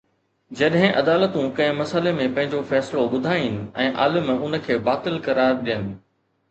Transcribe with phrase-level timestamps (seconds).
[0.61, 5.89] جڏهن عدالتون ڪنهن مسئلي ۾ پنهنجو فيصلو ٻڌائين ۽ عالم ان کي باطل قرار ڏين